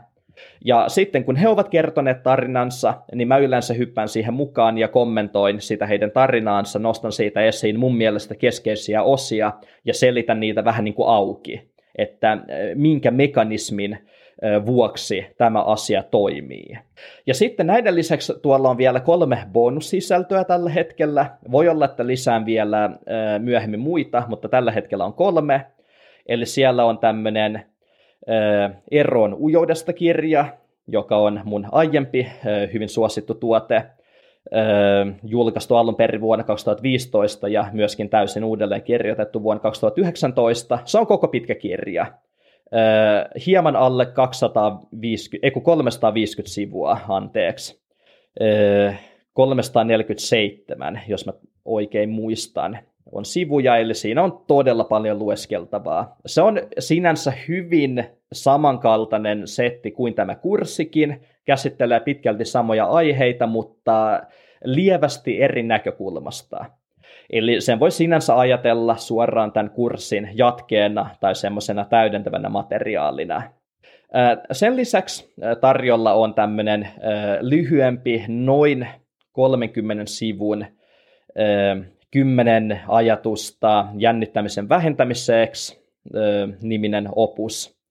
Ja 0.65 0.89
sitten 0.89 1.23
kun 1.23 1.35
he 1.35 1.47
ovat 1.47 1.69
kertoneet 1.69 2.23
tarinansa, 2.23 2.93
niin 3.15 3.27
mä 3.27 3.37
yleensä 3.37 3.73
hyppään 3.73 4.07
siihen 4.07 4.33
mukaan 4.33 4.77
ja 4.77 4.87
kommentoin 4.87 5.61
sitä 5.61 5.85
heidän 5.85 6.11
tarinaansa, 6.11 6.79
nostan 6.79 7.11
siitä 7.11 7.41
esiin 7.41 7.79
mun 7.79 7.95
mielestä 7.95 8.35
keskeisiä 8.35 9.03
osia 9.03 9.51
ja 9.85 9.93
selitän 9.93 10.39
niitä 10.39 10.65
vähän 10.65 10.83
niin 10.83 10.93
kuin 10.93 11.07
auki, 11.07 11.71
että 11.97 12.37
minkä 12.75 13.11
mekanismin 13.11 13.97
vuoksi 14.65 15.25
tämä 15.37 15.61
asia 15.61 16.03
toimii. 16.03 16.77
Ja 17.27 17.33
sitten 17.33 17.67
näiden 17.67 17.95
lisäksi 17.95 18.33
tuolla 18.41 18.69
on 18.69 18.77
vielä 18.77 18.99
kolme 18.99 19.37
bonussisältöä 19.51 20.43
tällä 20.43 20.69
hetkellä. 20.69 21.25
Voi 21.51 21.69
olla, 21.69 21.85
että 21.85 22.07
lisään 22.07 22.45
vielä 22.45 22.89
myöhemmin 23.39 23.79
muita, 23.79 24.23
mutta 24.27 24.49
tällä 24.49 24.71
hetkellä 24.71 25.05
on 25.05 25.13
kolme. 25.13 25.65
Eli 26.25 26.45
siellä 26.45 26.85
on 26.85 26.99
tämmöinen 26.99 27.65
Eroon 28.91 29.33
ujoudesta 29.39 29.93
kirja, 29.93 30.45
joka 30.87 31.17
on 31.17 31.41
mun 31.43 31.67
aiempi 31.71 32.27
hyvin 32.73 32.89
suosittu 32.89 33.33
tuote, 33.33 33.83
julkaistu 35.23 35.75
alun 35.75 35.95
perin 35.95 36.21
vuonna 36.21 36.43
2015 36.43 37.47
ja 37.47 37.65
myöskin 37.71 38.09
täysin 38.09 38.43
uudelleen 38.43 38.81
kirjoitettu 38.81 39.43
vuonna 39.43 39.61
2019. 39.61 40.79
Se 40.85 40.97
on 40.97 41.07
koko 41.07 41.27
pitkä 41.27 41.55
kirja. 41.55 42.05
Hieman 43.45 43.75
alle 43.75 44.05
250, 44.05 45.47
ei 45.47 45.51
350 45.51 46.53
sivua, 46.53 46.99
anteeksi. 47.09 47.81
347, 49.33 51.01
jos 51.07 51.25
mä 51.25 51.33
oikein 51.65 52.09
muistan, 52.09 52.79
on 53.11 53.25
sivuja, 53.25 53.77
eli 53.77 53.93
siinä 53.93 54.23
on 54.23 54.43
todella 54.47 54.83
paljon 54.83 55.19
lueskeltavaa. 55.19 56.15
Se 56.25 56.41
on 56.41 56.61
sinänsä 56.79 57.33
hyvin 57.47 58.05
samankaltainen 58.33 59.47
setti 59.47 59.91
kuin 59.91 60.13
tämä 60.13 60.35
kurssikin, 60.35 61.21
käsittelee 61.45 61.99
pitkälti 61.99 62.45
samoja 62.45 62.85
aiheita, 62.85 63.47
mutta 63.47 64.21
lievästi 64.63 65.41
eri 65.41 65.63
näkökulmasta. 65.63 66.65
Eli 67.31 67.61
sen 67.61 67.79
voi 67.79 67.91
sinänsä 67.91 68.37
ajatella 68.37 68.95
suoraan 68.95 69.51
tämän 69.51 69.69
kurssin 69.69 70.29
jatkeena 70.33 71.09
tai 71.19 71.35
semmoisena 71.35 71.85
täydentävänä 71.85 72.49
materiaalina. 72.49 73.41
Sen 74.51 74.75
lisäksi 74.75 75.33
tarjolla 75.61 76.13
on 76.13 76.33
tämmöinen 76.33 76.87
lyhyempi, 77.41 78.25
noin 78.27 78.87
30 79.31 80.03
sivun 80.05 80.65
kymmenen 82.11 82.79
ajatusta 82.87 83.85
jännittämisen 83.97 84.69
vähentämiseksi 84.69 85.85
niminen 86.61 87.09
opus. 87.15 87.81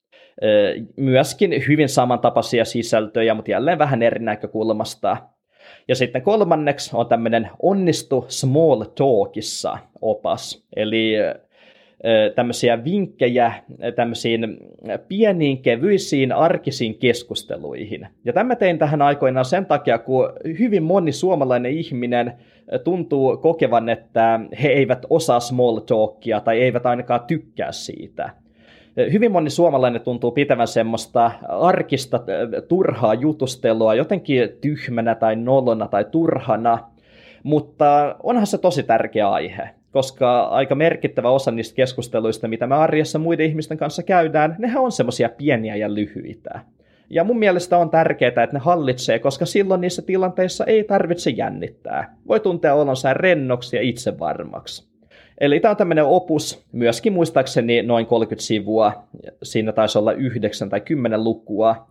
Myöskin 0.96 1.50
hyvin 1.68 1.88
samantapaisia 1.88 2.64
sisältöjä, 2.64 3.34
mutta 3.34 3.50
jälleen 3.50 3.78
vähän 3.78 4.02
eri 4.02 4.24
näkökulmasta. 4.24 5.16
Ja 5.88 5.94
sitten 5.94 6.22
kolmanneksi 6.22 6.90
on 6.94 7.06
tämmöinen 7.06 7.50
onnistu 7.62 8.24
small 8.28 8.84
talkissa 8.94 9.78
opas, 10.00 10.66
eli 10.76 11.14
tämmöisiä 12.34 12.84
vinkkejä 12.84 13.52
tämmöisiin 13.96 14.56
pieniin, 15.08 15.62
kevyisiin, 15.62 16.32
arkisiin 16.32 16.98
keskusteluihin. 16.98 18.06
Ja 18.24 18.32
tämä 18.32 18.56
tein 18.56 18.78
tähän 18.78 19.02
aikoinaan 19.02 19.44
sen 19.44 19.66
takia, 19.66 19.98
kun 19.98 20.32
hyvin 20.58 20.82
moni 20.82 21.12
suomalainen 21.12 21.72
ihminen 21.72 22.32
tuntuu 22.84 23.36
kokevan, 23.36 23.88
että 23.88 24.40
he 24.62 24.68
eivät 24.68 25.06
osaa 25.10 25.40
small 25.40 25.78
talkia 25.78 26.40
tai 26.40 26.60
eivät 26.62 26.86
ainakaan 26.86 27.20
tykkää 27.26 27.72
siitä. 27.72 28.30
Hyvin 29.12 29.32
moni 29.32 29.50
suomalainen 29.50 30.00
tuntuu 30.00 30.30
pitävän 30.30 30.68
semmoista 30.68 31.30
arkista 31.48 32.20
turhaa 32.68 33.14
jutustelua 33.14 33.94
jotenkin 33.94 34.48
tyhmänä 34.60 35.14
tai 35.14 35.36
nolona 35.36 35.88
tai 35.88 36.04
turhana, 36.04 36.78
mutta 37.42 38.16
onhan 38.22 38.46
se 38.46 38.58
tosi 38.58 38.82
tärkeä 38.82 39.30
aihe 39.30 39.70
koska 39.92 40.42
aika 40.42 40.74
merkittävä 40.74 41.30
osa 41.30 41.50
niistä 41.50 41.74
keskusteluista, 41.74 42.48
mitä 42.48 42.66
me 42.66 42.74
arjessa 42.74 43.18
muiden 43.18 43.46
ihmisten 43.46 43.78
kanssa 43.78 44.02
käydään, 44.02 44.56
nehän 44.58 44.82
on 44.82 44.92
semmoisia 44.92 45.28
pieniä 45.28 45.76
ja 45.76 45.94
lyhyitä. 45.94 46.60
Ja 47.10 47.24
mun 47.24 47.38
mielestä 47.38 47.78
on 47.78 47.90
tärkeää, 47.90 48.28
että 48.28 48.48
ne 48.52 48.58
hallitsee, 48.58 49.18
koska 49.18 49.46
silloin 49.46 49.80
niissä 49.80 50.02
tilanteissa 50.02 50.64
ei 50.64 50.84
tarvitse 50.84 51.30
jännittää. 51.30 52.16
Voi 52.28 52.40
tuntea 52.40 52.74
olonsa 52.74 53.14
rennoksi 53.14 53.76
ja 53.76 53.82
itsevarmaksi. 53.82 54.89
Eli 55.40 55.60
tämä 55.60 55.70
on 55.70 55.76
tämmöinen 55.76 56.04
opus, 56.04 56.66
myöskin 56.72 57.12
muistaakseni 57.12 57.82
noin 57.82 58.06
30 58.06 58.46
sivua, 58.46 58.92
siinä 59.42 59.72
taisi 59.72 59.98
olla 59.98 60.12
9 60.12 60.68
tai 60.68 60.80
10 60.80 61.24
lukua, 61.24 61.90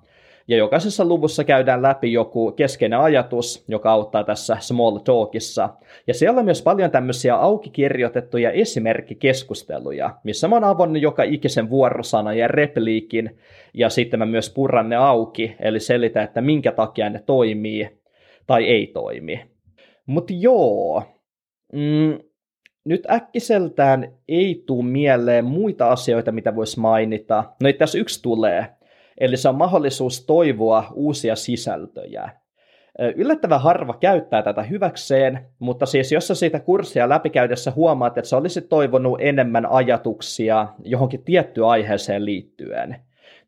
ja 0.49 0.57
jokaisessa 0.57 1.05
luvussa 1.05 1.43
käydään 1.43 1.81
läpi 1.81 2.13
joku 2.13 2.51
keskeinen 2.51 2.99
ajatus, 2.99 3.65
joka 3.67 3.91
auttaa 3.91 4.23
tässä 4.23 4.57
small 4.59 4.97
talkissa. 4.97 5.69
Ja 6.07 6.13
siellä 6.13 6.39
on 6.39 6.45
myös 6.45 6.61
paljon 6.61 6.91
tämmöisiä 6.91 7.35
auki 7.35 7.69
kirjoitettuja 7.69 8.51
esimerkkikeskusteluja, 8.51 10.15
missä 10.23 10.47
mä 10.47 10.55
oon 10.55 10.63
avannut 10.63 11.01
joka 11.01 11.23
ikisen 11.23 11.69
vuorosana 11.69 12.33
ja 12.33 12.47
repliikin, 12.47 13.37
ja 13.73 13.89
sitten 13.89 14.19
mä 14.19 14.25
myös 14.25 14.49
purran 14.49 14.89
ne 14.89 14.95
auki, 14.95 15.55
eli 15.59 15.79
selitä, 15.79 16.23
että 16.23 16.41
minkä 16.41 16.71
takia 16.71 17.09
ne 17.09 17.23
toimii 17.25 17.89
tai 18.47 18.65
ei 18.65 18.87
toimi. 18.87 19.41
Mutta 20.05 20.33
joo, 20.37 21.03
mm, 21.73 22.19
nyt 22.89 23.11
äkkiseltään 23.11 24.13
ei 24.27 24.63
tule 24.65 24.85
mieleen 24.85 25.45
muita 25.45 25.91
asioita, 25.91 26.31
mitä 26.31 26.55
voisi 26.55 26.79
mainita. 26.79 27.43
No 27.63 27.69
asiassa 27.69 27.97
yksi 27.97 28.21
tulee, 28.21 28.65
Eli 29.19 29.37
se 29.37 29.49
on 29.49 29.55
mahdollisuus 29.55 30.25
toivoa 30.25 30.91
uusia 30.93 31.35
sisältöjä. 31.35 32.29
Yllättävän 33.15 33.61
harva 33.61 33.93
käyttää 33.93 34.43
tätä 34.43 34.63
hyväkseen, 34.63 35.45
mutta 35.59 35.85
siis 35.85 36.11
jos 36.11 36.27
sä 36.27 36.35
siitä 36.35 36.59
kurssia 36.59 37.09
läpikäydessä 37.09 37.71
huomaat, 37.75 38.17
että 38.17 38.29
sä 38.29 38.37
olisit 38.37 38.69
toivonut 38.69 39.21
enemmän 39.21 39.65
ajatuksia 39.65 40.67
johonkin 40.83 41.23
tiettyyn 41.23 41.67
aiheeseen 41.67 42.25
liittyen, 42.25 42.95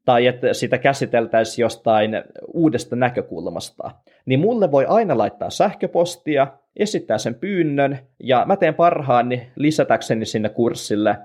tai 0.05 0.27
että 0.27 0.53
sitä 0.53 0.77
käsiteltäisiin 0.77 1.63
jostain 1.63 2.11
uudesta 2.53 2.95
näkökulmasta, 2.95 3.91
niin 4.25 4.39
mulle 4.39 4.71
voi 4.71 4.85
aina 4.85 5.17
laittaa 5.17 5.49
sähköpostia, 5.49 6.47
esittää 6.75 7.17
sen 7.17 7.35
pyynnön, 7.35 7.99
ja 8.23 8.43
mä 8.47 8.55
teen 8.55 8.73
parhaani 8.73 9.51
lisätäkseni 9.55 10.25
sinne 10.25 10.49
kurssille 10.49 11.17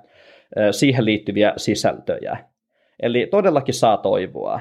siihen 0.70 1.04
liittyviä 1.04 1.52
sisältöjä. 1.56 2.36
Eli 3.00 3.28
todellakin 3.30 3.74
saa 3.74 3.96
toivoa. 3.96 4.60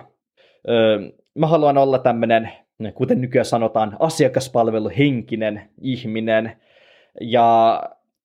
Mä 1.36 1.48
haluan 1.48 1.78
olla 1.78 2.00
tämmöinen, 2.00 2.52
kuten 2.94 3.22
nykyään 3.22 3.46
sanotaan, 3.46 3.98
asiakaspalveluhenkinen 4.00 5.62
ihminen. 5.82 6.52
Ja 7.22 7.82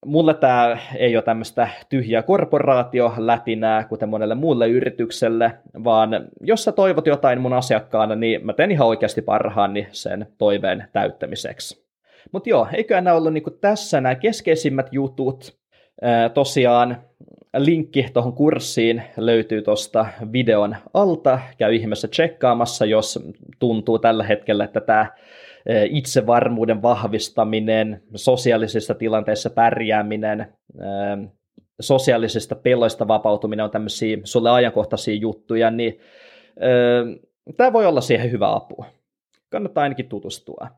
mulle 0.06 0.34
tämä 0.34 0.78
ei 0.96 1.16
ole 1.16 1.22
tämmöistä 1.22 1.68
tyhjää 1.88 2.22
korporaatio-lätinää, 2.22 3.84
kuten 3.84 4.08
monelle 4.08 4.34
muulle 4.34 4.68
yritykselle, 4.68 5.52
vaan 5.84 6.10
jos 6.40 6.64
sä 6.64 6.72
toivot 6.72 7.06
jotain 7.06 7.40
mun 7.40 7.52
asiakkaana, 7.52 8.14
niin 8.14 8.46
mä 8.46 8.52
teen 8.52 8.70
ihan 8.70 8.88
oikeasti 8.88 9.22
parhaani 9.22 9.88
sen 9.90 10.26
toiveen 10.38 10.84
täyttämiseksi. 10.92 11.89
Mutta 12.32 12.50
joo, 12.50 12.68
eikö 12.72 12.98
enää 12.98 13.14
ollut 13.14 13.32
niinku 13.32 13.50
tässä 13.50 14.00
nämä 14.00 14.14
keskeisimmät 14.14 14.86
jutut. 14.92 15.60
tosiaan 16.34 17.02
linkki 17.56 18.06
tuohon 18.12 18.32
kurssiin 18.32 19.02
löytyy 19.16 19.62
tuosta 19.62 20.06
videon 20.32 20.76
alta. 20.94 21.38
Käy 21.58 21.74
ihmeessä 21.74 22.08
tsekkaamassa, 22.08 22.86
jos 22.86 23.18
tuntuu 23.58 23.98
tällä 23.98 24.24
hetkellä, 24.24 24.64
että 24.64 24.80
tämä 24.80 25.06
itsevarmuuden 25.90 26.82
vahvistaminen, 26.82 28.02
sosiaalisissa 28.14 28.94
tilanteissa 28.94 29.50
pärjääminen, 29.50 30.52
sosiaalisista 31.80 32.54
peloista 32.54 33.08
vapautuminen 33.08 33.64
on 33.64 33.70
tämmöisiä 33.70 34.18
sulle 34.24 34.50
ajankohtaisia 34.50 35.14
juttuja, 35.14 35.70
niin 35.70 36.00
tämä 37.56 37.72
voi 37.72 37.86
olla 37.86 38.00
siihen 38.00 38.32
hyvä 38.32 38.52
apu. 38.52 38.84
Kannattaa 39.50 39.82
ainakin 39.82 40.08
tutustua. 40.08 40.68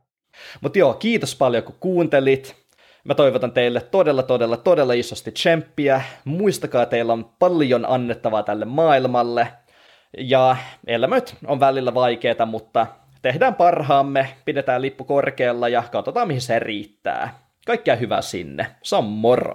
Mutta 0.61 0.79
joo, 0.79 0.95
kiitos 0.95 1.37
paljon 1.37 1.63
kun 1.63 1.77
kuuntelit. 1.81 2.57
Mä 3.05 3.15
toivotan 3.15 3.53
teille 3.53 3.81
todella, 3.81 4.23
todella, 4.23 4.57
todella 4.57 4.93
isosti 4.93 5.33
tsemppiä. 5.33 6.03
Muistakaa, 6.25 6.87
teillä 6.87 7.13
on 7.13 7.31
paljon 7.39 7.85
annettavaa 7.89 8.43
tälle 8.43 8.65
maailmalle. 8.65 9.49
Ja 10.19 10.57
elämöt 10.87 11.37
on 11.47 11.61
välillä 11.61 11.95
vaikeita, 11.95 12.47
mutta 12.47 12.87
tehdään 13.23 13.55
parhaamme, 13.55 14.29
pidetään 14.45 14.83
lippu 14.83 15.05
korkealla 15.05 15.69
ja 15.69 15.83
katsotaan 15.93 16.27
mihin 16.27 16.41
se 16.41 16.59
riittää. 16.59 17.39
Kaikkea 17.67 17.97
hyvää 17.97 18.23
sinne. 18.23 18.67
Se 18.83 18.97
on 18.97 19.05
moro! 19.05 19.55